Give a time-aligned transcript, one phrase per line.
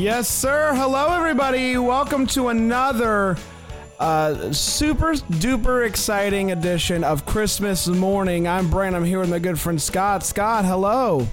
[0.00, 0.72] Yes, sir.
[0.74, 1.76] Hello, everybody.
[1.76, 3.36] Welcome to another
[3.98, 8.48] uh, super duper exciting edition of Christmas morning.
[8.48, 8.96] I'm Brand.
[8.96, 10.24] I'm here with my good friend Scott.
[10.24, 11.28] Scott, hello.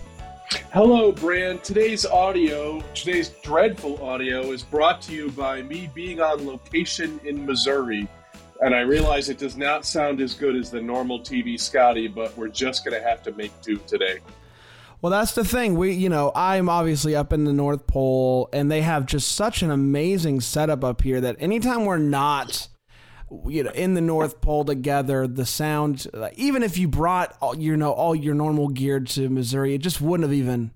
[0.74, 1.64] Hello, Brand.
[1.64, 7.46] Today's audio, today's dreadful audio, is brought to you by me being on location in
[7.46, 8.06] Missouri.
[8.60, 12.38] And I realize it does not sound as good as the normal TV Scotty, but
[12.38, 14.20] we're just going to have to make do today.
[15.02, 15.76] Well, that's the thing.
[15.76, 19.62] We, you know, I'm obviously up in the North Pole, and they have just such
[19.62, 22.68] an amazing setup up here that anytime we're not,
[23.46, 27.78] you know, in the North Pole together, the sound, even if you brought, all, you
[27.78, 30.72] know, all your normal gear to Missouri, it just wouldn't have even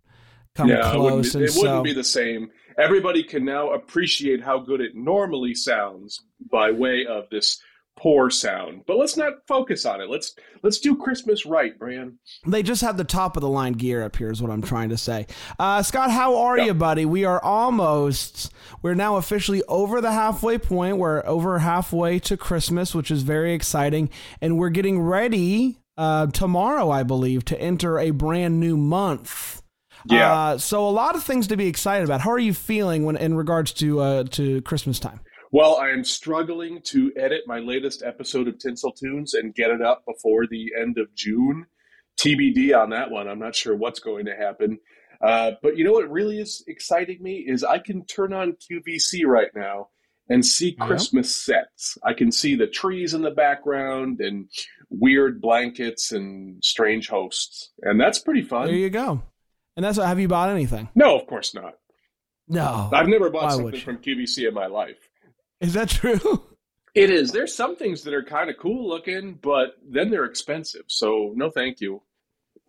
[0.53, 1.35] come Yeah, it wouldn't, close.
[1.35, 2.51] be, it wouldn't be the same.
[2.77, 7.59] Everybody can now appreciate how good it normally sounds by way of this
[7.97, 8.81] poor sound.
[8.87, 10.09] But let's not focus on it.
[10.09, 12.13] Let's let's do Christmas right, Brand.
[12.47, 14.89] They just have the top of the line gear up here, is what I'm trying
[14.89, 15.27] to say.
[15.59, 16.65] Uh, Scott, how are Yeah.
[16.65, 17.05] you, buddy?
[17.05, 20.97] We are almost, we're now officially over the halfway point.
[20.97, 24.09] We're over halfway to Christmas, which is very exciting.
[24.41, 29.61] And we're getting ready uh, tomorrow, I believe, to enter a brand new month.
[30.05, 30.33] Yeah.
[30.33, 32.21] Uh, so a lot of things to be excited about.
[32.21, 35.19] How are you feeling when in regards to uh, to Christmas time?
[35.53, 39.81] Well, I am struggling to edit my latest episode of Tinsel Tunes and get it
[39.81, 41.65] up before the end of June.
[42.17, 43.27] TBD on that one.
[43.27, 44.79] I'm not sure what's going to happen.
[45.21, 49.25] Uh, but you know what really is exciting me is I can turn on QVC
[49.25, 49.89] right now
[50.29, 50.71] and see.
[50.71, 51.97] Christmas sets.
[52.01, 54.49] I can see the trees in the background and
[54.89, 57.71] weird blankets and strange hosts.
[57.81, 58.67] And that's pretty fun.
[58.67, 59.21] There you go.
[59.75, 60.87] And that's have you bought anything?
[60.95, 61.73] no, of course not.
[62.47, 62.89] No.
[62.93, 65.09] I've never bought Why something from QVC in my life.
[65.61, 66.19] Is that true?
[66.93, 67.31] It is.
[67.31, 70.83] There's some things that are kind of cool looking, but then they're expensive.
[70.87, 72.01] So no, thank you.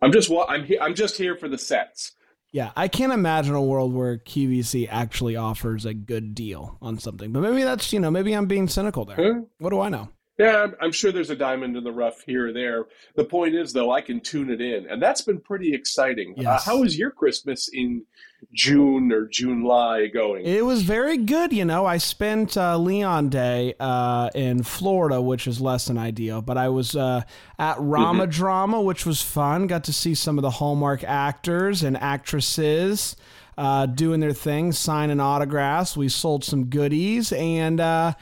[0.01, 2.13] I'm just I'm he- I'm just here for the sets.
[2.53, 7.33] Yeah, I can't imagine a world where QVC actually offers a good deal on something.
[7.33, 9.17] But maybe that's, you know, maybe I'm being cynical there.
[9.17, 9.41] Huh?
[9.57, 10.07] What do I know?
[10.37, 12.85] Yeah, I'm, sure there's a diamond in the rough here or there.
[13.15, 16.35] The point is, though, I can tune it in, and that's been pretty exciting.
[16.45, 18.05] Uh, how was your Christmas in
[18.53, 20.45] June or July going?
[20.45, 21.85] It was very good, you know.
[21.85, 26.69] I spent uh, Leon Day uh, in Florida, which is less than ideal, but I
[26.69, 27.21] was uh,
[27.59, 29.67] at Rama Drama, which was fun.
[29.67, 33.15] Got to see some of the Hallmark actors and actresses
[33.57, 35.95] uh, doing their thing, signing autographs.
[35.95, 38.13] We sold some goodies, and uh,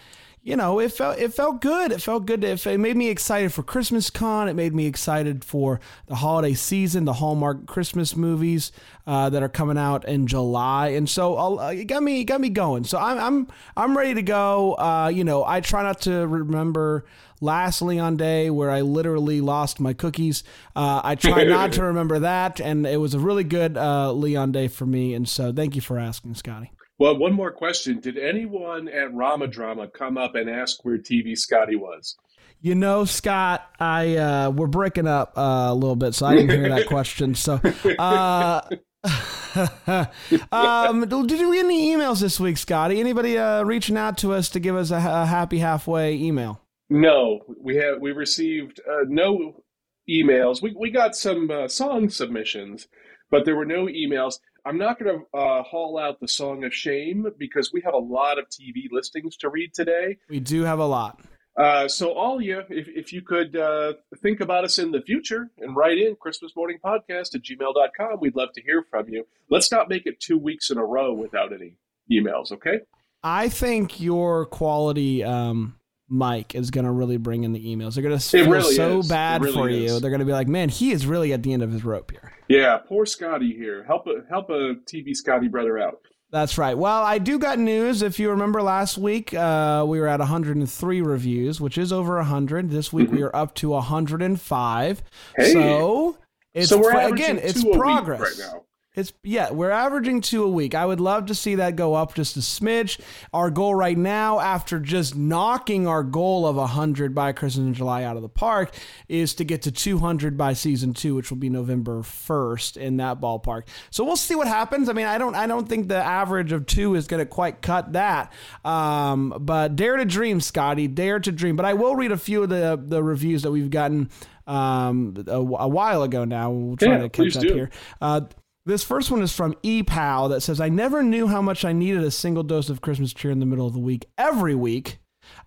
[0.44, 1.92] you know, it felt it felt good.
[1.92, 2.44] It felt good.
[2.44, 4.50] It, it made me excited for Christmas Con.
[4.50, 8.72] It made me excited for the holiday season, the Hallmark Christmas movies
[9.06, 12.42] uh, that are coming out in July, and so uh, it got me it got
[12.42, 12.86] me going.
[12.86, 13.48] So I'm I'm
[13.78, 14.74] I'm ready to go.
[14.74, 17.06] Uh, you know, I try not to remember
[17.40, 20.44] last Leon Day where I literally lost my cookies.
[20.76, 24.54] Uh, I try not to remember that, and it was a really good uh, Leon
[24.54, 25.14] Day for me.
[25.14, 26.72] And so thank you for asking, Scotty.
[27.02, 31.36] Well, one more question: Did anyone at Rama Drama come up and ask where TV
[31.36, 32.16] Scotty was?
[32.62, 36.52] You know, Scott, I uh, we're breaking up uh, a little bit, so I didn't
[36.52, 37.34] hear that question.
[37.34, 37.60] So,
[37.98, 38.62] uh,
[40.52, 43.00] um, did you get any emails this week, Scotty?
[43.00, 46.62] Anybody uh, reaching out to us to give us a, a happy halfway email?
[46.92, 49.64] No, we have we received uh, no
[50.08, 50.62] emails.
[50.62, 52.88] We we got some uh, song submissions,
[53.32, 54.36] but there were no emails.
[54.66, 58.00] I'm not going to uh, haul out the song of shame because we have a
[58.00, 60.18] lot of TV listings to read today.
[60.30, 61.20] We do have a lot.
[61.58, 65.50] Uh, so all you, if, if you could uh, think about us in the future
[65.58, 69.26] and write in Christmas morning podcast at gmail.com, we'd love to hear from you.
[69.50, 71.76] Let's not make it two weeks in a row without any
[72.10, 72.82] emails, okay?
[73.24, 75.76] I think your quality um,
[76.12, 77.96] mic is going to really bring in the emails.
[77.96, 79.08] They're going to feel really so is.
[79.08, 79.80] Bad really for is.
[79.80, 80.00] you.
[80.00, 82.12] They're going to be like, man, he is really at the end of his rope
[82.12, 82.34] here.
[82.48, 83.84] Yeah, poor Scotty here.
[83.86, 86.02] Help a help a TV Scotty brother out.
[86.32, 86.78] That's right.
[86.78, 88.02] Well, I do got news.
[88.02, 92.70] If you remember last week, uh, we were at 103 reviews, which is over 100.
[92.70, 95.04] This week we are up to 105.
[95.36, 95.52] Hey.
[95.52, 96.18] So
[96.54, 98.22] it's so we're again, it's two a week progress.
[98.22, 98.64] right now.
[98.94, 100.76] It's yeah, we're averaging two a week.
[100.76, 103.00] I would love to see that go up just a smidge.
[103.34, 108.04] Our goal right now, after just knocking our goal of hundred by Christmas in July
[108.04, 108.76] out of the park,
[109.08, 112.98] is to get to two hundred by season two, which will be November first in
[112.98, 113.64] that ballpark.
[113.92, 114.90] So we'll see what happens.
[114.90, 117.62] I mean, I don't, I don't think the average of two is going to quite
[117.62, 118.34] cut that.
[118.66, 121.56] Um, but dare to dream, Scotty, dare to dream.
[121.56, 124.10] But I will read a few of the the reviews that we've gotten
[124.48, 126.52] um, a, a while ago now.
[126.52, 127.54] We'll try Yeah, to catch up do.
[127.54, 127.70] here.
[128.02, 128.22] Uh,
[128.66, 132.04] this first one is from ePal that says, I never knew how much I needed
[132.04, 135.00] a single dose of Christmas cheer in the middle of the week every week.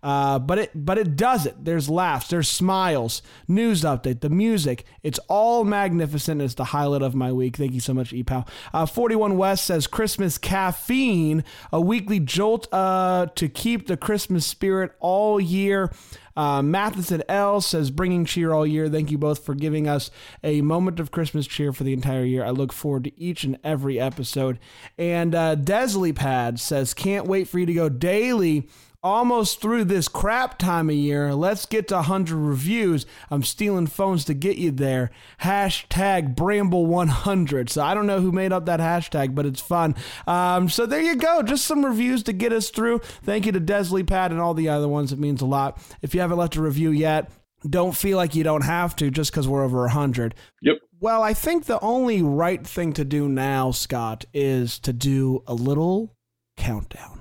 [0.03, 1.65] Uh, but it but it does it.
[1.65, 4.85] There's laughs, there's smiles, news update, the music.
[5.03, 6.43] It's all magnificent.
[6.43, 7.57] It's the highlight of my week.
[7.57, 8.47] Thank you so much, ePal.
[8.73, 14.93] Uh, 41 West says Christmas caffeine, a weekly jolt uh, to keep the Christmas spirit
[15.01, 15.91] all year.
[16.37, 18.89] Uh, Matheson L says, bringing cheer all year.
[18.89, 20.11] Thank you both for giving us
[20.43, 22.45] a moment of Christmas cheer for the entire year.
[22.45, 24.59] I look forward to each and every episode.
[24.99, 28.69] And uh, Desley Pad says, can't wait for you to go daily.
[29.05, 31.35] Almost through this crap time of year.
[31.35, 33.05] Let's get to 100 reviews.
[33.31, 35.11] I'm stealing phones to get you there.
[35.43, 37.69] Hashtag Bramble100.
[37.69, 39.95] So I don't know who made up that hashtag, but it's fun.
[40.27, 41.43] Um, so there you go.
[41.43, 43.01] Just some reviews to get us through.
[43.23, 45.12] Thank you to Desley Pad and all the other ones.
[45.12, 45.79] It means a lot.
[46.00, 47.31] If you haven't left a review yet,
[47.69, 50.35] don't feel like you don't have to just because we're over 100.
[50.62, 50.77] Yep.
[51.00, 55.53] Well, I think the only right thing to do now, Scott, is to do a
[55.53, 56.17] little
[56.57, 57.21] countdown.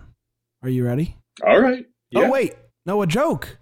[0.62, 1.18] Are you ready?
[1.45, 1.85] All right.
[2.12, 2.21] Yeah.
[2.21, 2.56] Oh, wait.
[2.85, 3.57] No, a joke.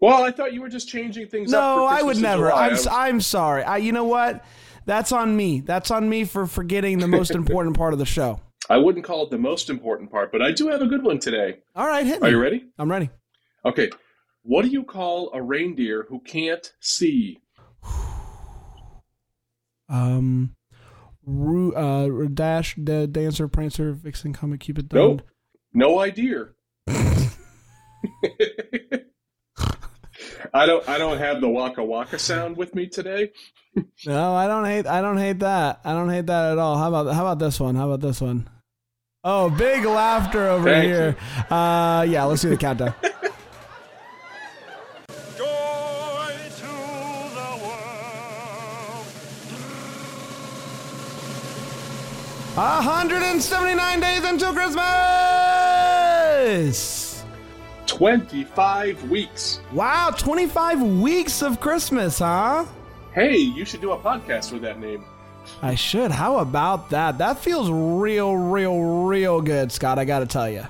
[0.00, 1.60] Well, I thought you were just changing things up.
[1.60, 2.48] No, I would never.
[2.50, 2.68] July.
[2.68, 3.62] I'm, I'm sorry.
[3.62, 4.44] I, you know what?
[4.86, 5.60] That's on me.
[5.60, 8.40] That's on me for forgetting the most important part of the show.
[8.68, 11.18] I wouldn't call it the most important part, but I do have a good one
[11.18, 11.58] today.
[11.74, 12.28] All right, hit me.
[12.28, 12.66] Are you ready?
[12.78, 13.10] I'm ready.
[13.64, 13.90] Okay.
[14.42, 17.38] What do you call a reindeer who can't see?
[19.86, 20.56] Um,
[21.26, 25.22] Ru, uh, Dash, the Dancer, Prancer, Vixen, Comet, Cupid, Nope.
[25.74, 26.46] No idea.
[30.52, 30.88] I don't.
[30.88, 33.30] I don't have the waka waka sound with me today.
[34.06, 34.86] No, I don't hate.
[34.86, 35.80] I don't hate that.
[35.84, 36.78] I don't hate that at all.
[36.78, 37.74] How about how about this one?
[37.74, 38.48] How about this one?
[39.24, 41.16] Oh, big laughter over Thank here.
[41.50, 42.94] Uh, yeah, let's do the countdown.
[43.02, 43.12] Joy
[46.56, 46.70] to
[47.34, 49.06] the world.
[52.54, 55.43] 179 days until Christmas.
[57.86, 59.60] Twenty-five weeks.
[59.72, 62.66] Wow, 25 weeks of Christmas, huh?
[63.14, 65.06] Hey, you should do a podcast with that name.
[65.62, 66.10] I should.
[66.10, 67.16] How about that?
[67.16, 69.98] That feels real, real, real good, Scott.
[69.98, 70.66] I got to tell you.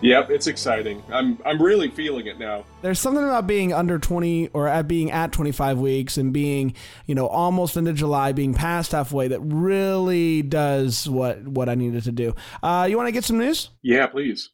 [0.00, 1.02] Yep, it's exciting.
[1.12, 1.38] I'm.
[1.44, 2.64] I'm really feeling it now.
[2.80, 6.74] There's something about being under 20 or at being at 25 weeks and being,
[7.06, 12.04] you know, almost into July, being past halfway that really does what what I needed
[12.04, 12.34] to do.
[12.62, 13.68] Uh, you want to get some news?
[13.82, 14.50] Yeah, please.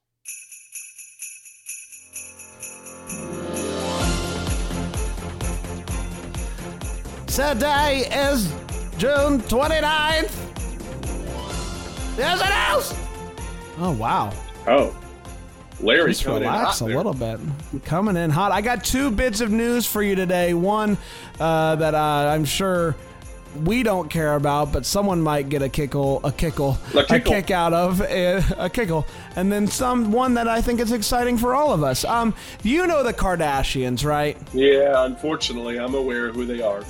[7.27, 8.49] Today is
[8.97, 10.31] June 29th.
[12.17, 12.95] There's an house.
[13.79, 14.33] Oh wow.
[14.69, 14.97] Oh,
[15.81, 16.97] Larry's Just coming in relax hot a there.
[16.97, 17.41] little bit.
[17.85, 18.53] Coming in hot.
[18.53, 20.55] I got two bits of news for you today.
[20.55, 20.97] One
[21.41, 21.99] uh, that uh,
[22.33, 22.95] I'm sure
[23.65, 27.33] we don't care about, but someone might get a kickle, a kickle, A kickle.
[27.33, 29.07] kick out of a kickle,
[29.37, 32.05] and then some one that I think is exciting for all of us.
[32.05, 34.37] Um, you know the Kardashians, right?
[34.53, 36.83] Yeah, unfortunately, I'm aware who they are.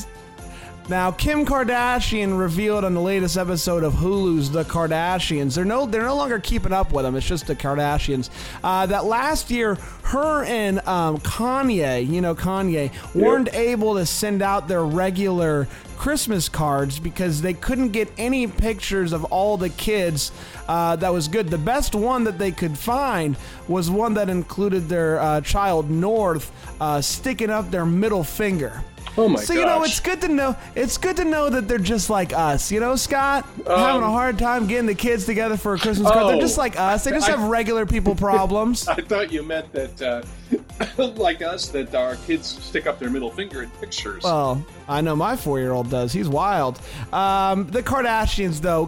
[0.87, 5.55] Now, Kim Kardashian revealed on the latest episode of Hulu's The Kardashians.
[5.55, 7.17] They're no, they're no longer keeping up with them.
[7.17, 8.29] It's just the Kardashians.
[8.63, 14.43] Uh, that last year, her and um, Kanye, you know Kanye, weren't able to send
[14.43, 20.33] out their regular Christmas cards because they couldn't get any pictures of all the kids.
[20.69, 21.49] Uh, that was good.
[21.49, 23.39] The best one that they could find
[23.69, 28.85] was one that included their uh, child North uh, sticking up their middle finger.
[29.17, 30.57] Oh my So you know, it's good to know.
[30.75, 32.73] It's good to know that they're just like us.
[32.73, 36.27] You know, Scott, having a hard time getting the kids together for a Christmas card.
[36.27, 36.41] They're Um, Oh.
[36.41, 37.05] just like us.
[37.05, 38.89] They just I- have regular people problems.
[38.89, 40.23] I thought you meant that, uh,
[40.99, 44.23] like us, that our kids stick up their middle finger in pictures.
[44.23, 46.13] well, I know my four-year-old does.
[46.13, 46.81] He's wild.
[47.13, 48.87] Um, the Kardashians, though,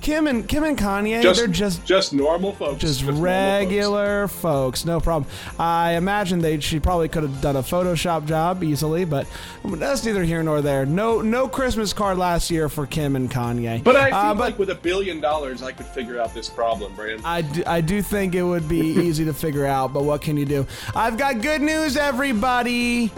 [0.00, 2.80] Kim and Kim and Kanye, just, they're just just normal folks.
[2.80, 3.16] just folks.
[3.18, 4.84] regular folks.
[4.84, 5.30] no problem.
[5.58, 9.26] I imagine they she probably could have done a Photoshop job easily, but
[9.64, 10.86] that's neither here nor there.
[10.86, 13.82] No, no Christmas card last year for Kim and Kanye.
[13.82, 16.94] But I feel Uh, like with a billion dollars, I could figure out this problem,
[16.94, 17.22] Brand.
[17.24, 20.36] I do, I do think it would be easy to figure out, but what can
[20.36, 20.57] you do?
[20.94, 23.12] I've got good news, everybody.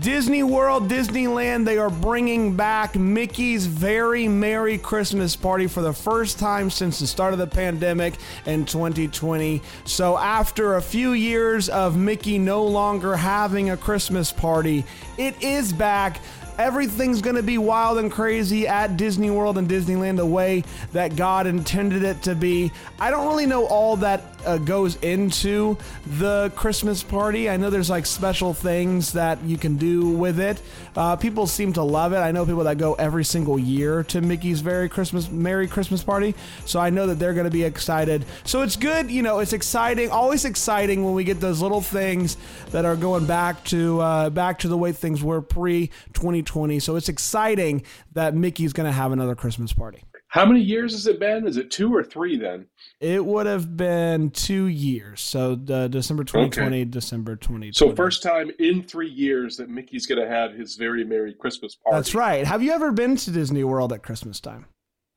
[0.00, 6.38] Disney World, Disneyland, they are bringing back Mickey's Very Merry Christmas Party for the first
[6.38, 8.14] time since the start of the pandemic
[8.46, 9.60] in 2020.
[9.86, 14.84] So, after a few years of Mickey no longer having a Christmas party,
[15.16, 16.20] it is back.
[16.58, 21.16] Everything's going to be wild and crazy at Disney World and Disneyland the way that
[21.16, 22.70] God intended it to be.
[23.00, 25.76] I don't really know all that uh, goes into
[26.18, 27.48] the Christmas party.
[27.48, 30.60] I know there's like special things that you can do with it.
[30.96, 32.18] Uh, people seem to love it.
[32.18, 36.34] I know people that go every single year to Mickey's Very Christmas Merry Christmas Party,
[36.64, 38.24] so I know that they're going to be excited.
[38.44, 40.10] So it's good, you know, it's exciting.
[40.10, 42.36] Always exciting when we get those little things
[42.70, 46.80] that are going back to uh, back to the way things were pre 2020.
[46.80, 50.02] So it's exciting that Mickey's going to have another Christmas party.
[50.30, 51.46] How many years has it been?
[51.46, 52.66] Is it two or three then?
[53.00, 55.22] It would have been two years.
[55.22, 57.72] So uh, December 2020, December 2020.
[57.72, 61.76] So first time in three years that Mickey's going to have his very merry Christmas
[61.76, 61.96] party.
[61.96, 62.46] That's right.
[62.46, 64.66] Have you ever been to Disney World at Christmas time?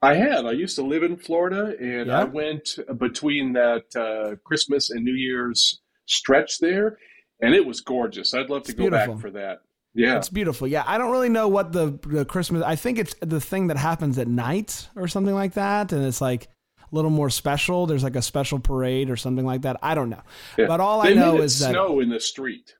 [0.01, 0.45] I have.
[0.45, 2.21] I used to live in Florida, and Yeah.
[2.21, 6.97] I went between that uh, Christmas and New Year's stretch there,
[7.41, 8.33] and it was gorgeous.
[8.33, 9.15] I'd love to It's go beautiful.
[9.15, 9.59] back for that.
[9.93, 10.17] Yeah.
[10.17, 10.67] It's beautiful.
[10.67, 12.63] Yeah, I don't really know what the, the Christmas.
[12.63, 16.21] I think it's the thing that happens at night or something like that, and it's
[16.21, 16.45] like
[16.79, 17.85] a little more special.
[17.87, 19.77] There's like a special parade or something like that.
[19.83, 20.21] I don't know,
[20.57, 20.67] Yeah.
[20.67, 22.73] but all they I know is that snow in the street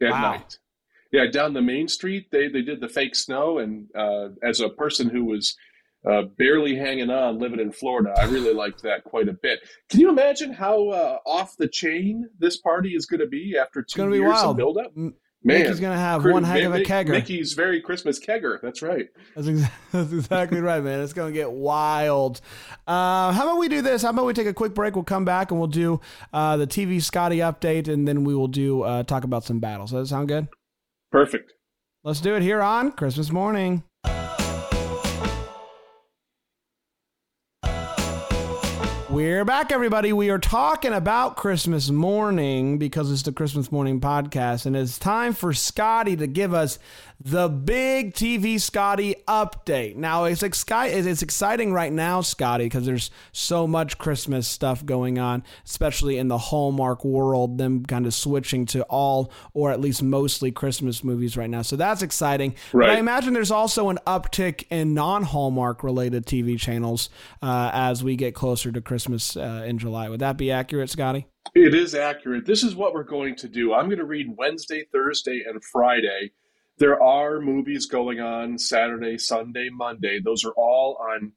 [0.00, 0.20] at Wow.
[0.32, 0.58] night.
[1.10, 4.68] Yeah, down the main street, they they did the fake snow, and uh, as a
[4.68, 5.56] person who was
[6.08, 9.60] uh, barely hanging on living in Florida, I really liked that quite a bit.
[9.90, 13.82] Can you imagine how uh, off the chain this party is going to be after
[13.82, 14.50] two years wild.
[14.52, 14.92] of build up?
[14.96, 17.08] M- Man, Mickey's gonna have one heck of a kegger.
[17.08, 18.60] Mickey's very Christmas kegger.
[18.60, 19.08] That's right.
[19.34, 19.48] That's,
[19.92, 21.00] that's exactly right, man.
[21.00, 22.40] It's to get wild.
[22.86, 24.02] Uh, how about we do this?
[24.02, 24.94] How about we take a quick break?
[24.94, 26.00] We'll come back and we'll do
[26.32, 29.90] uh, the TV Scotty update, and then we will do uh, talk about some battles.
[29.90, 30.46] Does that sound good?
[31.10, 31.52] Perfect.
[32.04, 33.82] Let's do it here on Christmas morning.
[39.12, 40.14] We're back, everybody.
[40.14, 45.34] We are talking about Christmas morning because it's the Christmas morning podcast, and it's time
[45.34, 46.78] for Scotty to give us
[47.24, 49.96] the big TV Scotty update.
[49.96, 55.18] Now, it's, exci- it's exciting right now, Scotty, because there's so much Christmas stuff going
[55.18, 60.02] on, especially in the Hallmark world, them kind of switching to all or at least
[60.02, 61.62] mostly Christmas movies right now.
[61.62, 62.56] So that's exciting.
[62.72, 67.08] But I imagine there's also an uptick in non Hallmark related TV channels
[67.40, 70.08] uh, as we get closer to Christmas uh, in July.
[70.08, 71.26] Would that be accurate, Scotty?
[71.54, 72.46] It is accurate.
[72.46, 73.74] This is what we're going to do.
[73.74, 76.32] I'm going to read Wednesday, Thursday, and Friday.
[76.78, 80.20] There are movies going on Saturday, Sunday, Monday.
[80.20, 81.32] Those are all on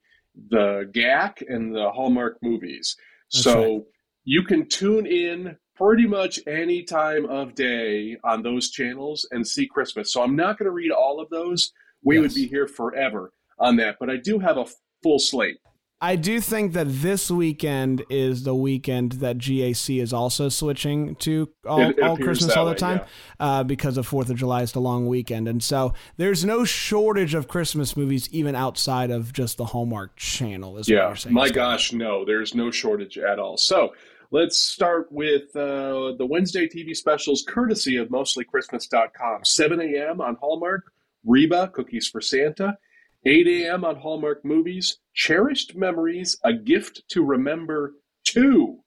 [0.49, 2.95] the GAC and the Hallmark movies.
[3.31, 3.81] That's so right.
[4.23, 9.67] you can tune in pretty much any time of day on those channels and see
[9.67, 10.11] Christmas.
[10.11, 11.71] So I'm not going to read all of those.
[12.03, 13.97] We would be here forever on that.
[13.99, 14.65] But I do have a
[15.03, 15.57] full slate.
[16.01, 21.49] I do think that this weekend is the weekend that GAC is also switching to
[21.65, 22.97] all, It- it all Christmas all the way, time
[23.39, 23.45] yeah.
[23.59, 27.33] uh, because of Fourth of July is the long weekend, and so there's no shortage
[27.33, 30.77] of Christmas movies even outside of just the Hallmark Channel.
[30.77, 31.33] Is what Yeah, you're saying?
[31.33, 33.55] my gosh, no, there's no shortage at all.
[33.57, 33.93] So
[34.31, 39.45] let's start with uh, the Wednesday TV specials, courtesy of mostlychristmas.com.
[39.45, 40.19] 7 a.m.
[40.19, 40.91] on Hallmark,
[41.25, 42.77] Reba, Cookies for Santa.
[43.25, 43.83] 8 a.m.
[43.85, 47.93] on Hallmark Movies, Cherished Memories, A Gift to Remember
[48.25, 48.77] 2.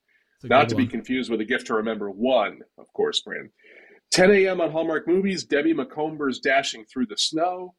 [0.44, 3.50] Not to be confused with A Gift to Remember 1, of course, Brand.
[4.12, 4.60] 10 a.m.
[4.60, 7.74] on Hallmark Movies, Debbie Macomber's Dashing Through the Snow.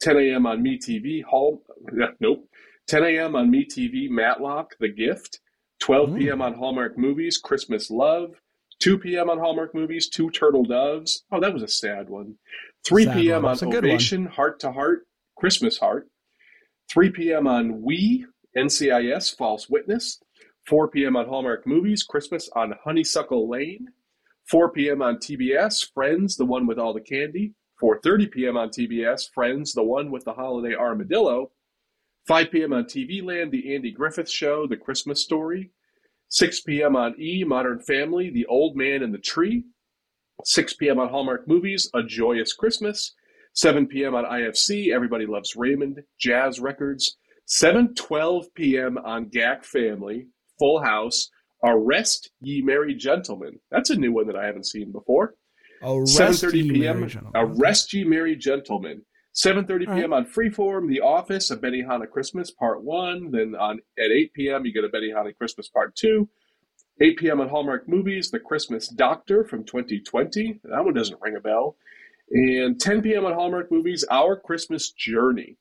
[0.00, 0.46] 10 a.m.
[0.46, 1.62] on MeTV, Hall,
[2.20, 2.48] nope.
[2.86, 3.34] 10 a.m.
[3.36, 5.40] on MeTV, Matlock, The Gift.
[5.80, 6.18] 12 Mm.
[6.18, 6.42] p.m.
[6.42, 8.34] on Hallmark Movies, Christmas Love.
[8.80, 9.28] 2 p.m.
[9.30, 11.24] on Hallmark Movies, Two Turtle Doves.
[11.32, 12.36] Oh, that was a sad one.
[12.86, 13.42] 3 Sad p.m.
[13.42, 13.44] one.
[13.46, 13.84] on It's a good one.
[13.90, 15.06] Ovation, Heart to Heart,
[15.44, 16.08] Christmas Heart.
[16.90, 17.46] 3 p.m.
[17.46, 18.24] on We,
[18.56, 20.18] NCIS, False Witness.
[20.66, 21.16] 4 p.m.
[21.16, 23.88] on Hallmark Movies, Christmas on Honeysuckle Lane.
[24.50, 25.02] 4 p.m.
[25.02, 27.52] on TBS, Friends, the one with all the candy.
[27.82, 28.56] 4.30 p.m.
[28.56, 31.50] on TBS, Friends, the one with the holiday armadillo.
[32.26, 32.72] 5 p.m.
[32.72, 35.72] on TV Land, The Andy Griffith Show, The Christmas Story.
[36.30, 36.96] 6 p.m.
[36.96, 39.64] on E, Modern Family, The Old Man and the Tree.
[40.42, 40.98] 6 p.m.
[40.98, 43.12] on Hallmark Movies, A Joyous Christmas.
[43.54, 44.14] 7 p.m.
[44.14, 47.16] on IFC, Everybody Loves Raymond, Jazz Records.
[47.48, 48.98] 7.12 p.m.
[48.98, 50.26] on GAC Family,
[50.58, 51.28] Full House,
[51.62, 53.58] Arrest Ye Merry Gentlemen.
[53.70, 55.34] That's a new one that I haven't seen before.
[55.82, 57.30] Arrest 7:30 Ye p.m.
[57.34, 59.02] Arrest Ye Merry Gentlemen.
[59.34, 60.12] 7:30 All p.m.
[60.12, 63.30] on Freeform, The Office, A Benihana Christmas Part One.
[63.30, 64.64] Then on at 8 p.m.
[64.64, 66.28] you get a Benihana Christmas Part Two.
[67.00, 67.40] 8 p.m.
[67.40, 70.60] on Hallmark Movies, The Christmas Doctor from 2020.
[70.64, 71.76] That one doesn't ring a bell.
[72.30, 73.26] And 10 p.m.
[73.26, 75.56] on Hallmark Movies, Our Christmas Journey.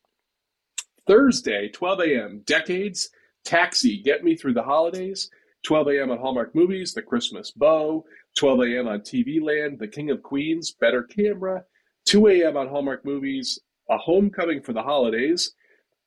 [1.05, 3.10] Thursday, 12 a.m., Decades,
[3.43, 5.29] Taxi, Get Me Through the Holidays.
[5.65, 6.12] 12 a.m.
[6.12, 8.05] on Hallmark Movies, The Christmas Bow.
[8.38, 8.88] 12 a.m.
[8.88, 11.63] on TV Land, The King of Queens, Better Camera.
[12.05, 12.58] 2 a.m.
[12.58, 15.53] on Hallmark Movies, A Homecoming for the Holidays.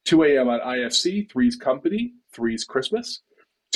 [0.05, 0.47] 2 a.m.
[0.47, 3.21] on IFC, Three's Company, Three's Christmas.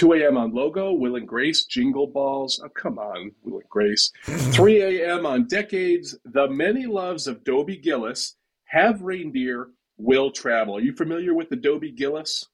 [0.02, 0.36] 2 a.m.
[0.36, 2.60] on Logo, Will and Grace, Jingle Balls.
[2.66, 4.12] Oh, come on, Will and Grace.
[4.24, 5.28] 3 a.m.
[5.28, 9.68] on Decades, The Many Loves of Dobie Gillis, Have Reindeer,
[9.98, 10.78] Will Travel.
[10.78, 12.48] Are you familiar with the Dobie Gillis?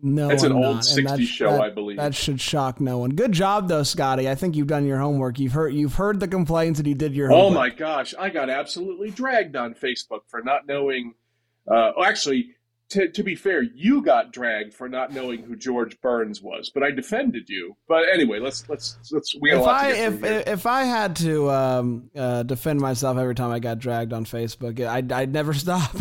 [0.00, 0.84] No, It's an I'm old not.
[0.84, 1.96] 60s show, that- I believe.
[1.96, 3.10] That should shock no one.
[3.10, 4.30] Good job, though, Scotty.
[4.30, 5.40] I think you've done your homework.
[5.40, 7.54] You've heard you've heard the complaints, and you did your Oh homework.
[7.54, 11.14] my gosh, I got absolutely dragged on Facebook for not knowing.
[11.68, 12.50] Uh, oh, actually,
[12.94, 16.84] to, to be fair, you got dragged for not knowing who George Burns was, but
[16.84, 17.76] I defended you.
[17.88, 22.44] But anyway, let's let's let's we If I if if I had to um, uh,
[22.44, 25.96] defend myself every time I got dragged on Facebook, I'd I'd never stop.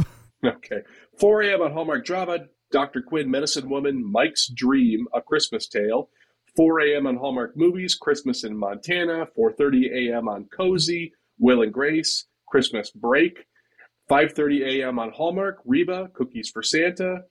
[0.45, 0.81] Okay.
[1.19, 1.62] 4 a.m.
[1.62, 2.39] on Hallmark Drama,
[2.71, 3.01] Dr.
[3.01, 6.09] Quinn, Medicine Woman, Mike's Dream, A Christmas Tale.
[6.55, 7.07] 4 a.m.
[7.07, 9.25] on Hallmark Movies, Christmas in Montana.
[9.38, 10.27] 4.30 a.m.
[10.27, 13.45] on Cozy, Will and Grace, Christmas Break.
[14.17, 15.00] 5.30 a.m.
[15.00, 17.22] on Hallmark, Reba, Cookies for Santa.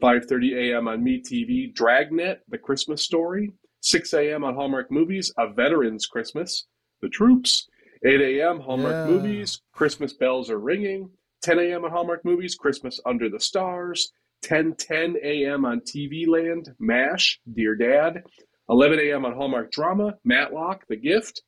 [0.00, 0.86] 5.30 a.m.
[0.86, 3.50] on MeTV, Dragnet, The Christmas Story.
[3.80, 4.44] 6 a.m.
[4.44, 6.66] on Hallmark Movies, A Veteran's Christmas,
[7.02, 7.66] The Troops.
[8.06, 8.60] 8 a.m.
[8.60, 9.06] Hallmark Yeah.
[9.06, 11.10] Movies, Christmas Bells Are Ringing.
[11.42, 11.84] 10 a.m.
[11.84, 14.12] on Hallmark Movies, Christmas Under the Stars.
[14.44, 15.64] 10:10 a.m.
[15.64, 18.22] on TV Land, MASH, Dear Dad.
[18.70, 19.24] 11 a.m.
[19.24, 21.42] on Hallmark Drama, Matlock, The Gift.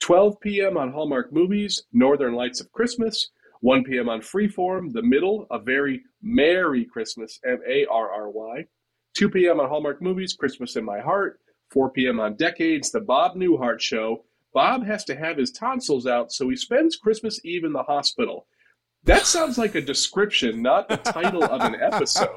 [0.00, 0.78] 12 p.m.
[0.78, 3.28] on Hallmark Movies, Northern Lights of Christmas.
[3.60, 4.08] 1 p.m.
[4.08, 8.64] on Freeform, The Middle, A Very Merry Christmas, M-A-R-R-Y.
[9.16, 9.60] 2 p.m.
[9.60, 11.40] on Hallmark Movies, Christmas in My Heart.
[11.70, 12.20] 4 p.m.
[12.20, 14.24] on Decades, The Bob Newhart Show.
[14.52, 18.46] Bob has to have his tonsils out, so he spends Christmas Eve in the hospital.
[19.04, 22.28] That sounds like a description, not the title of an episode.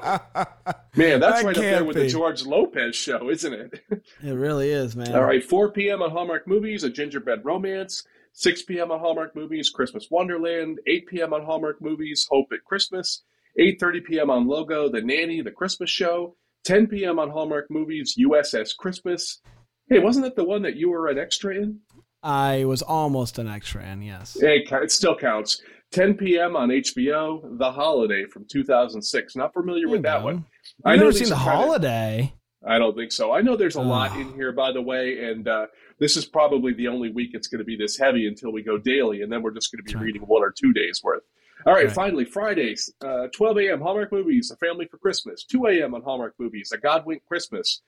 [0.96, 2.02] Man, that's That right up there can't with be.
[2.04, 3.82] the George Lopez show, isn't it?
[4.22, 5.14] It really is, man.
[5.14, 6.00] All right, 4 p.m.
[6.00, 8.06] on Hallmark Movies, A Gingerbread Romance.
[8.34, 8.90] 6 p.m.
[8.90, 10.78] on Hallmark Movies, Christmas Wonderland.
[10.86, 11.32] 8 p.m.
[11.32, 13.22] on Hallmark Movies, Hope at Christmas.
[13.58, 14.30] 8.30 p.m.
[14.30, 16.36] on Logo, The Nanny, The Christmas Show.
[16.64, 17.18] 10 p.m.
[17.18, 19.40] on Hallmark Movies, USS Christmas.
[19.88, 21.78] Hey, wasn't that the one that you were an extra in?
[22.22, 24.36] I was almost an extra in, yes.
[24.40, 25.62] It, it still counts.
[25.92, 26.56] 10 p.m.
[26.56, 29.36] on HBO, The Holiday from 2006.
[29.36, 30.24] Not familiar with that go.
[30.24, 30.44] one.
[30.84, 32.32] I've never seen the holiday.
[32.66, 33.32] I don't think so.
[33.32, 35.66] I know there's a lot in here, by the way, and uh,
[35.98, 38.78] this is probably the only week it's going to be this heavy until we go
[38.78, 40.04] daily, and then we're just going to be right.
[40.04, 41.22] reading one or two days worth.
[41.66, 41.94] All right, Right.
[41.94, 43.80] finally, Fridays, uh, 12 a.m.
[43.80, 45.44] Hallmark Movies, A Family for Christmas.
[45.44, 45.94] 2 a.m.
[45.94, 47.82] on Hallmark Movies, A Godwink Christmas.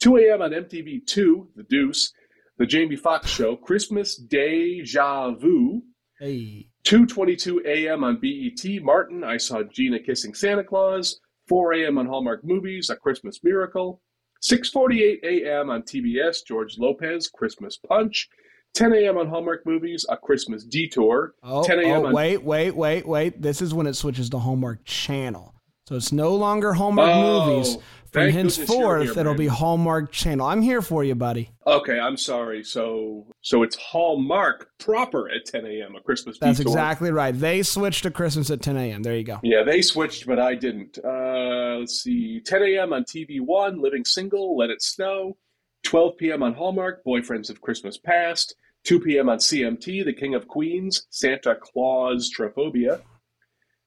[0.00, 0.42] 2 a.m.
[0.42, 2.12] on MTV2, The Deuce,
[2.58, 5.82] The Jamie Foxx Show, Christmas Deja Vu.
[6.18, 6.68] Hey.
[6.84, 8.04] 2:22 a.m.
[8.04, 8.82] on BET.
[8.82, 11.20] Martin, I saw Gina kissing Santa Claus.
[11.48, 11.98] 4 a.m.
[11.98, 14.00] on Hallmark Movies, A Christmas Miracle.
[14.42, 15.70] 6:48 a.m.
[15.70, 18.28] on TBS, George Lopez, Christmas Punch.
[18.74, 19.18] 10 a.m.
[19.18, 21.34] on Hallmark Movies, A Christmas Detour.
[21.42, 21.90] Oh, 10 a.m.
[21.90, 23.42] oh, on wait, wait, wait, wait.
[23.42, 25.59] This is when it switches to Hallmark Channel.
[25.90, 27.74] So it's no longer Hallmark Oh, movies.
[27.74, 27.82] From
[28.22, 30.46] thank goodness you're henceforth, here, it'll be Hallmark Channel.
[30.46, 31.50] I'm here for you, buddy.
[31.66, 32.62] Okay, I'm sorry.
[32.62, 35.96] So so it's Hallmark proper at 10 a.m.
[35.96, 36.70] A Christmas That's Detour.
[36.70, 37.32] exactly right.
[37.36, 39.02] They switched to Christmas at 10 a.m.
[39.02, 39.40] There you go.
[39.42, 40.96] Yeah, they switched, but I didn't.
[41.04, 42.40] Uh, let's see.
[42.40, 42.92] 10 a.m.
[42.92, 45.36] on TV One, Living Single, Let It Snow.
[45.82, 46.44] 12 p.m.
[46.44, 48.54] on Hallmark, Boyfriends of Christmas Past.
[48.84, 49.28] 2 p.m.
[49.28, 53.00] on CMT, The King of Queens, Santa Claus Trophobia.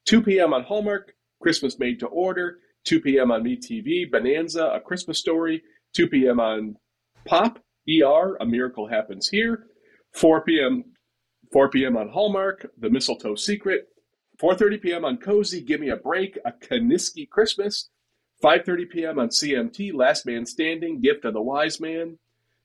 [0.06, 0.54] 2 p.m.
[0.54, 1.13] on Hallmark,
[1.44, 2.60] Christmas Made to Order.
[2.86, 3.32] 2 p.m.
[3.32, 5.62] on MeTV, Bonanza, A Christmas Story.
[5.94, 6.40] 2 p.m.
[6.40, 6.76] on
[7.26, 9.68] Pop, ER, A Miracle Happens Here.
[10.14, 10.86] 4 p.m.
[11.52, 11.98] 4 p.m.
[11.98, 13.88] on Hallmark, The Mistletoe Secret.
[14.42, 15.06] 4:30 p.m.
[15.06, 17.90] on Cozy, Give Me a Break, A Kanisky Christmas.
[18.44, 19.20] 5:30 p.m.
[19.20, 22.18] on CMT, Last Man Standing, Gift of the Wise Man.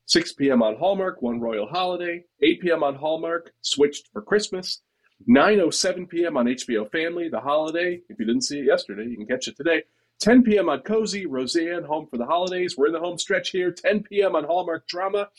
[0.05, 0.63] 6 p.m.
[0.63, 2.23] on Hallmark, One Royal Holiday.
[2.41, 2.83] 8 p.m.
[2.83, 4.81] on Hallmark, Switched for Christmas.
[5.27, 6.37] 9:07 p.m.
[6.37, 8.01] on HBO Family, The Holiday.
[8.09, 9.83] If you didn't see it yesterday, you can catch it today.
[10.19, 10.69] 10 p.m.
[10.69, 12.77] on Cozy, Roseanne, Home for the Holidays.
[12.77, 13.71] We're in the home stretch here.
[13.71, 14.35] 10 p.m.
[14.35, 15.29] on Hallmark Drama,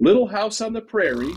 [0.00, 1.34] Little House on the Prairie.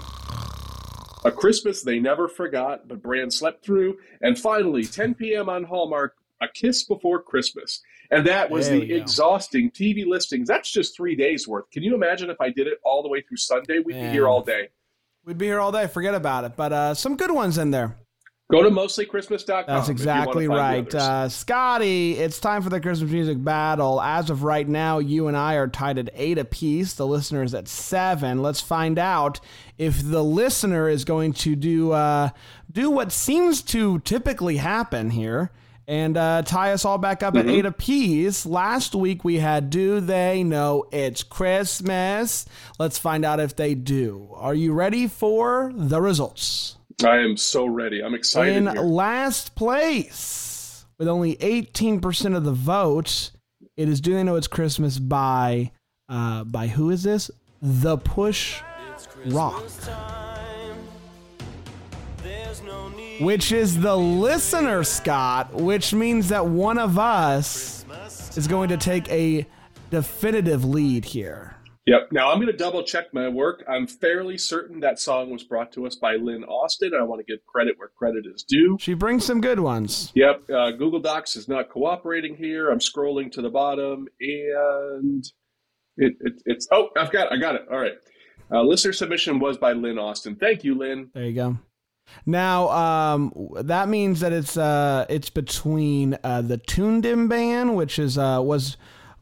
[1.25, 3.97] A Christmas They Never Forgot, but Brand slept through.
[4.21, 5.49] And finally, 10 p.m.
[5.49, 7.81] on Hallmark, A Kiss Before Christmas.
[8.09, 10.47] And that was There the exhausting TV listings.
[10.47, 11.69] That's just three days worth.
[11.71, 13.79] Can you imagine if I did it all the way through Sunday?
[13.79, 14.69] We'd be here all day.
[15.27, 15.87] We'd be here all day.
[15.87, 16.53] Forget about it.
[16.55, 17.97] But uh, some good ones in there.
[18.49, 19.65] Go to mostlychristmas.com.
[19.67, 20.95] That's exactly right.
[20.95, 24.01] Uh, Scotty, it's time for the Christmas music battle.
[24.01, 26.93] As of right now, you and I are tied at eight apiece.
[26.93, 28.41] The listener is at seven.
[28.41, 29.41] Let's find out
[29.77, 32.29] if the listener is going to do uh,
[32.71, 35.51] do what seems to typically happen here
[35.87, 37.49] and uh, tie us all back up Mm-hmm.
[37.49, 38.45] at eight apiece.
[38.45, 42.45] Last week we had Do They Know It's Christmas?
[42.79, 44.29] Let's find out if they do.
[44.35, 46.77] Are you ready for the results?
[47.05, 48.01] I am so ready.
[48.03, 48.55] I'm excited.
[48.57, 48.81] In here.
[48.81, 53.31] last place, with only 18% of the vote,
[53.75, 55.71] it is Do They Know It's Christmas by,
[56.09, 57.29] uh, by who is this?
[57.61, 58.61] The Push
[59.27, 59.63] Rock.
[63.19, 67.85] Which is the listener, Scott, which means that one of us
[68.37, 69.45] is going to take a
[69.89, 71.55] definitive lead here.
[71.87, 72.09] Yep.
[72.11, 73.63] Now I'm going to double check my work.
[73.67, 76.91] I'm fairly certain that song was brought to us by Lynn Austin.
[76.93, 78.77] I want to give credit where credit is due.
[78.79, 80.11] She brings some good ones.
[80.13, 80.49] Yep.
[80.49, 82.69] Uh, Google Docs is not cooperating here.
[82.69, 85.25] I'm scrolling to the bottom, and
[85.95, 87.65] it, it, it's oh, I've got I got it.
[87.71, 87.95] All right.
[88.51, 90.35] Uh, listener submission was by Lynn Austin.
[90.35, 91.09] Thank you, Lynn.
[91.13, 91.57] There you go.
[92.25, 98.17] Now, um, that means that it's uh, it's between uh, the Tundim band, which is
[98.17, 98.77] uh, was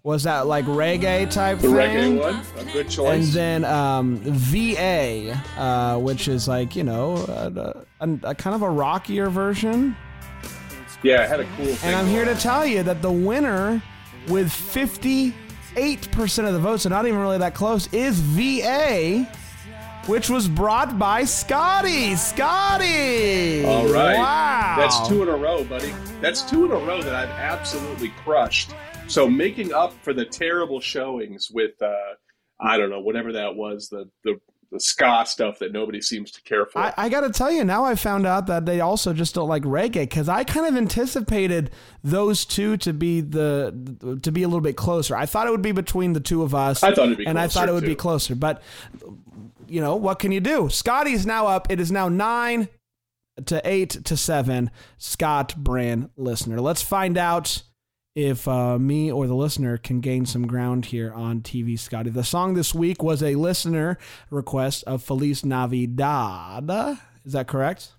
[0.05, 5.41] was that like reggae type The thing, reggae one, a good and then um, VA,
[5.57, 9.95] uh, which is like you know a, a, a kind of a rockier version.
[11.01, 11.65] yeah, it had a cool.
[11.65, 13.81] Thing And I'm here to tell you that the winner
[14.27, 15.33] with 58%
[16.47, 19.27] of the votes, so not even really that close, is VA,
[20.07, 22.15] which was brought by Scotty.
[22.15, 23.65] Scotty!
[23.65, 24.17] All right.
[24.17, 24.75] Wow.
[24.77, 25.93] That's two in a row, buddy.
[26.21, 28.71] That's two in a row that I've absolutely crushed.
[29.07, 31.93] So making up for the terrible showings with uh
[32.59, 34.39] I don't know, whatever that was, the the
[34.75, 36.79] the ska stuff that nobody seems to care for.
[36.79, 39.47] I, I got to tell you, now I found out that they also just don't
[39.47, 41.71] like reggae because I kind of anticipated
[42.03, 45.15] those two to be the to be a little bit closer.
[45.15, 46.83] I thought it would be between the two of us.
[46.83, 48.35] I thought it'd be and I thought it would be closer.
[48.35, 48.61] But
[49.67, 50.69] you know what can you do?
[50.69, 51.71] Scotty's now up.
[51.71, 52.67] It is now nine
[53.45, 54.71] to eight to seven.
[54.97, 56.59] Scott Brand listener.
[56.59, 57.63] Let's find out
[58.15, 62.10] if uh, me or the listener can gain some ground here on TV, Scotty.
[62.10, 63.97] The song this week was a listener
[64.32, 66.69] request of Feliz Navidad.
[67.25, 67.91] Is that correct?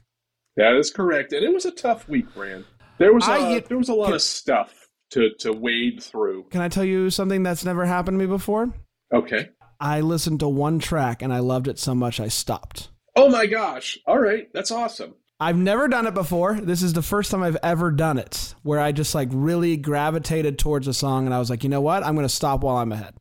[0.57, 1.33] that is correct.
[1.35, 2.65] And it was a tough week, Rand.
[2.99, 6.45] There was a, I- you- there was a lot of stuff to to wade through.
[6.51, 8.73] Can I tell you something that's never happened to me before?
[9.13, 9.51] Okay.
[9.79, 12.89] I listened to one track and I loved it so much I stopped.
[13.15, 13.99] Oh my gosh.
[14.07, 14.49] All right.
[14.55, 15.15] That's awesome.
[15.38, 16.55] I've never done it before.
[16.55, 20.59] This is the first time I've ever done it where I just like really gravitated
[20.59, 22.05] towards a song and I was like, you know what?
[22.05, 23.14] I'm going to stop while I'm ahead.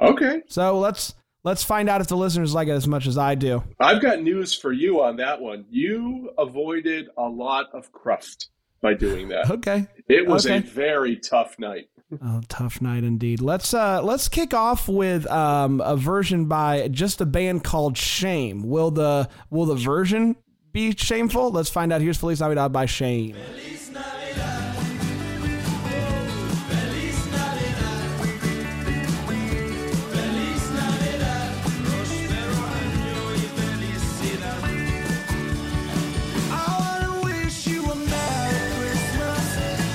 [0.00, 0.42] Okay.
[0.48, 3.62] So let's let's find out if the listeners like it as much as I do.
[3.78, 5.66] I've got news for you on that one.
[5.68, 8.48] You avoided a lot of crust
[8.80, 9.50] by doing that.
[9.50, 9.86] Okay.
[10.08, 11.88] It was a very tough night.
[12.22, 13.40] Oh, tough night indeed.
[13.40, 18.62] Let's uh let's kick off with um a version by just a band called Shame.
[18.62, 20.36] Will the will the version
[20.72, 21.50] be shameful?
[21.50, 22.00] Let's find out.
[22.00, 23.36] Here's Feliz Navidad by Shame.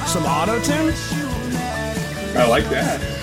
[0.08, 0.94] Some auto tune?
[2.36, 3.17] I like that.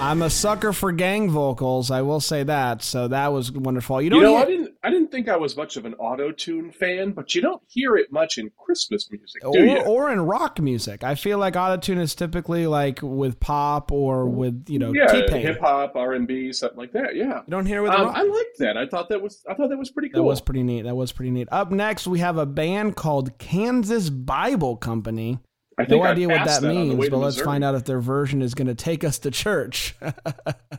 [0.00, 1.90] I'm a sucker for gang vocals.
[1.90, 2.82] I will say that.
[2.82, 4.00] So that was wonderful.
[4.00, 4.70] You You don't know, hear- I didn't.
[4.84, 7.96] I didn't think I was much of an auto tune fan, but you don't hear
[7.96, 9.78] it much in Christmas music, do or, you?
[9.80, 11.02] or in rock music.
[11.02, 15.12] I feel like auto tune is typically like with pop or with you know yeah,
[15.12, 17.16] hip hop, R and B, something like that.
[17.16, 18.16] Yeah, You don't hear it with um, rock.
[18.16, 18.76] I liked that.
[18.76, 19.44] I thought that was.
[19.48, 20.82] I thought that was pretty That was pretty neat.
[20.82, 21.48] That was pretty neat.
[21.50, 25.40] Up next, we have a band called Kansas Bible Company.
[25.76, 27.84] I think No I idea what passed that means, but to let's find out if
[27.84, 29.96] their version is going to take us to church.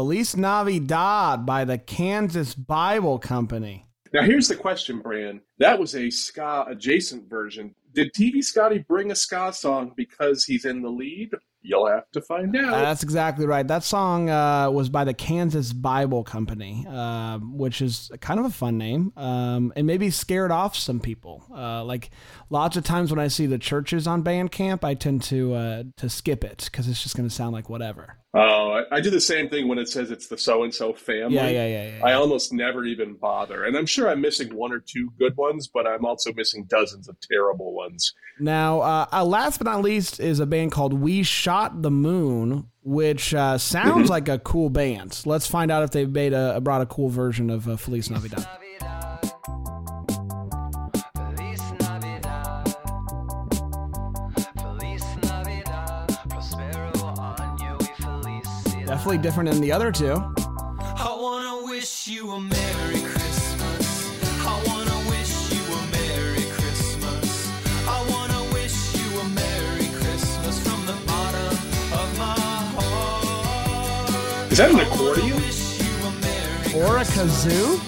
[0.00, 3.86] Feliz Navidad by the Kansas Bible Company.
[4.14, 5.42] Now, here's the question, Bran.
[5.58, 7.74] That was a ska adjacent version.
[7.92, 11.32] Did TV Scotty bring a ska song because he's in the lead?
[11.60, 12.72] You'll have to find out.
[12.72, 13.68] Uh, that's exactly right.
[13.68, 18.50] That song uh, was by the Kansas Bible Company, uh, which is kind of a
[18.50, 21.44] fun name, um, and maybe scared off some people.
[21.54, 22.08] Uh, like
[22.48, 26.08] lots of times when I see the churches on Bandcamp, I tend to uh, to
[26.08, 28.16] skip it because it's just going to sound like whatever.
[28.32, 30.92] Oh, I, I do the same thing when it says it's the so and so
[30.92, 31.34] family.
[31.34, 32.04] Yeah, yeah, yeah, yeah.
[32.04, 33.64] I almost never even bother.
[33.64, 37.08] And I'm sure I'm missing one or two good ones, but I'm also missing dozens
[37.08, 38.14] of terrible ones.
[38.38, 42.68] Now, uh, uh, last but not least, is a band called We Shot the Moon,
[42.84, 45.20] which uh, sounds like a cool band.
[45.26, 48.46] Let's find out if they've made a brought a cool version of uh, Feliz Navidad.
[48.46, 49.09] Feliz
[58.90, 60.14] Definitely different than the other two.
[60.16, 63.86] I wanna wish you a Merry Christmas.
[64.44, 67.48] I wanna wish you a Merry Christmas.
[67.86, 71.54] I wanna wish you a Merry Christmas from the bottom
[72.00, 72.34] of my
[72.74, 74.50] heart.
[74.52, 75.36] Is that an I wanna accordion?
[75.36, 77.78] wish you a Merry Or a kazoo?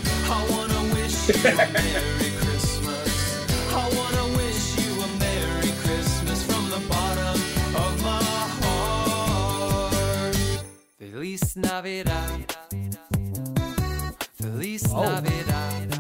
[11.33, 12.57] Feliz Navidad.
[14.35, 15.03] Feliz Oh.
[15.03, 15.95] Navidad.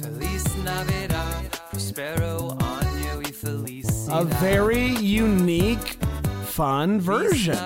[0.00, 1.50] Feliz Navidad.
[1.72, 4.20] Prospero año y felicidad.
[4.20, 5.98] A very unique,
[6.44, 7.56] fun version.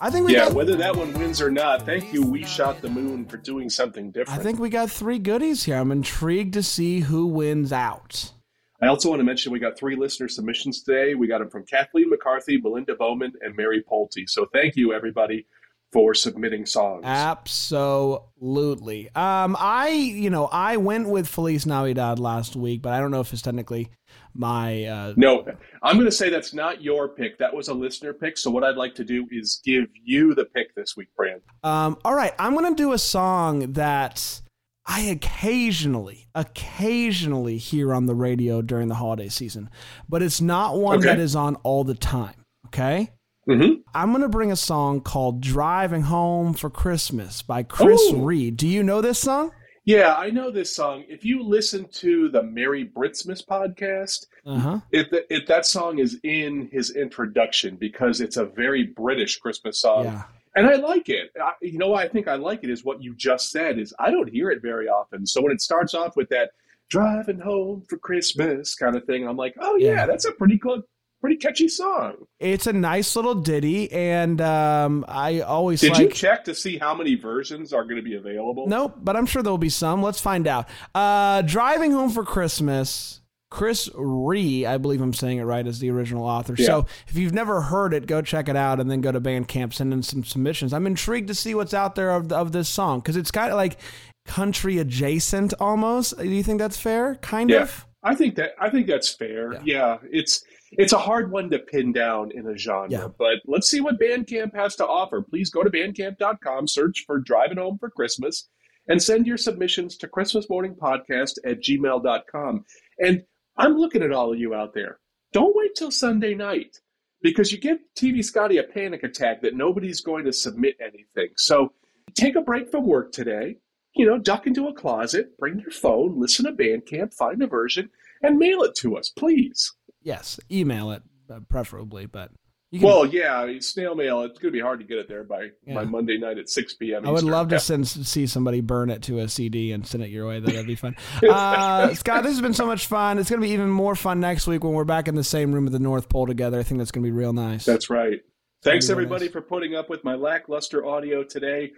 [0.00, 0.54] I think we Yeah, got.
[0.54, 4.10] whether that one wins or not, thank you, We Shot the Moon, for doing something
[4.10, 4.40] different.
[4.40, 5.76] I think we got three goodies here.
[5.76, 8.32] I'm intrigued to see who wins out.
[8.80, 11.14] I also want to mention we got three listener submissions today.
[11.14, 14.28] We got them from Kathleen McCarthy, Melinda Bowman, and Mary Pulte.
[14.28, 15.46] So thank you, everybody,
[15.92, 17.02] for submitting songs.
[17.04, 19.08] Absolutely.
[19.16, 23.20] Um, I, you know, I went with Feliz Navidad last week, but I don't know
[23.20, 23.88] if it's technically
[24.32, 24.84] my.
[24.84, 25.44] Uh, No,
[25.82, 27.36] I'm going to say that's not your pick.
[27.38, 28.38] That was a listener pick.
[28.38, 31.40] So what I'd like to do is give you the pick this week, Brand.
[31.64, 34.40] um, all right, I'm gonna do a song that
[34.90, 39.68] I occasionally, occasionally hear on the radio during the holiday season,
[40.08, 41.08] but it's not one Okay.
[41.08, 42.34] that is on all the time.
[42.68, 43.10] Okay.
[43.48, 43.80] Mm-hmm.
[43.94, 48.24] I'm gonna bring a song called "Driving Home for Christmas" by Chris Ooh.
[48.24, 48.56] Reed.
[48.56, 49.52] Do you know this song?
[49.86, 51.04] Yeah, I know this song.
[51.08, 54.80] If you listen to the Mary Britsmas podcast, Uh huh.
[54.92, 59.80] if, the, if that song is in his introduction because it's a very British Christmas
[59.80, 60.24] song, Yeah.
[60.58, 61.30] And I like it.
[61.42, 63.78] I, you know, why I think I like it is what you just said.
[63.78, 65.26] Is I don't hear it very often.
[65.26, 66.50] So when it starts off with that
[66.90, 70.06] "driving home for Christmas" kind of thing, I'm like, oh yeah, Yeah.
[70.06, 70.82] that's a pretty cool,
[71.20, 72.14] pretty catchy song.
[72.40, 76.00] It's a nice little ditty, and um, I always Did like.
[76.00, 78.66] you check to see how many versions are going to be available?
[78.68, 80.02] Nope, but I'm sure there'll be some.
[80.02, 80.68] Let's find out.
[80.94, 83.20] Uh, Driving Home for Christmas.
[83.50, 86.54] Chris Rea, I believe I'm saying it right, is the original author.
[86.58, 86.66] Yeah.
[86.66, 89.72] So if you've never heard it, go check it out and then go to Bandcamp,
[89.72, 90.72] send in some submissions.
[90.72, 93.56] I'm intrigued to see what's out there of, of this song because it's kind of
[93.56, 93.78] like
[94.26, 96.18] country adjacent almost.
[96.18, 97.14] Do you think that's fair?
[97.16, 97.62] Kind Yeah.
[97.62, 97.86] of?
[98.02, 99.54] I think that I think that's fair.
[99.54, 99.60] Yeah.
[99.64, 99.96] Yeah.
[100.12, 103.08] it's it's a hard one to pin down in a genre, Yeah.
[103.18, 105.22] but let's see what Bandcamp has to offer.
[105.22, 108.48] Please go to bandcamp.com, search for Driving Home for Christmas,
[108.86, 112.64] and send your submissions to Christmas Morning Podcast at gmail.com.
[112.98, 113.22] And
[113.58, 115.00] I'm looking at all of you out there.
[115.32, 116.78] Don't wait till Sunday night
[117.22, 121.30] because you give TV Scotty a panic attack that nobody's going to submit anything.
[121.36, 121.72] So
[122.14, 123.56] take a break from work today.
[123.94, 127.90] You know, duck into a closet, bring your phone, listen to Bandcamp, find a version,
[128.22, 129.72] and mail it to us, please.
[130.02, 130.38] Yes.
[130.50, 132.30] Email it, uh, preferably, but
[132.72, 132.86] can.
[132.86, 134.22] Well, yeah, snail mail.
[134.22, 135.74] It's going to be hard to get it there by, Yeah.
[135.76, 137.06] by Monday night at 6 p.m.
[137.06, 137.30] I would Eastern.
[137.30, 140.40] love to send see somebody burn it to a CD and send it your way.
[140.40, 140.96] That'd be fun.
[141.28, 143.18] Uh, Scott, this has been so much fun.
[143.18, 145.52] It's going to be even more fun next week when we're back in the same
[145.52, 146.58] room at the North Pole together.
[146.58, 147.64] I think that's going to be real nice.
[147.64, 148.18] That's right.
[148.62, 149.32] Thanks, everybody, nice.
[149.32, 151.70] for putting up with my lackluster audio today.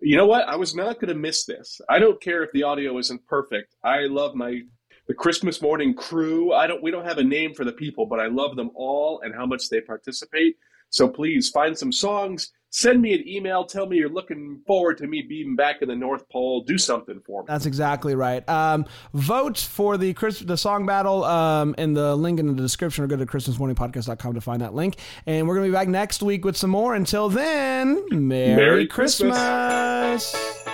[0.00, 0.46] You know what?
[0.48, 1.80] I was not going to miss this.
[1.88, 3.74] I don't care if the audio isn't perfect.
[3.82, 4.60] I love my
[5.08, 6.52] the Christmas morning crew.
[6.52, 6.82] I don't.
[6.82, 9.46] We don't have a name for the people, but I love them all and how
[9.46, 10.56] much they participate.
[10.90, 12.52] So please find some songs.
[12.70, 13.64] Send me an email.
[13.64, 16.64] Tell me you're looking forward to me being back in the North Pole.
[16.64, 17.46] Do something for me.
[17.48, 18.46] That's exactly right.
[18.46, 23.04] Um, vote for the Chris, the song battle um, in the link in the description
[23.04, 24.96] or go to christmasmorningpodcast.com to find that link.
[25.24, 26.94] And we're going to be back next week with some more.
[26.94, 29.38] Until then, Merry, Merry Christmas.
[29.38, 30.67] Christmas.